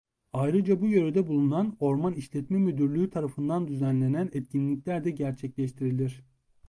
Ayrıca 0.33 0.81
bu 0.81 0.87
yörede 0.87 1.27
bulunan 1.27 1.75
Orman 1.79 2.13
İşletme 2.13 2.57
Müdürlüğü 2.59 3.09
tarafından 3.09 3.67
düzenlenen 3.67 4.29
etkinlikler 4.33 5.03
de 5.03 5.11
gerçekleştirilir. 5.11 6.23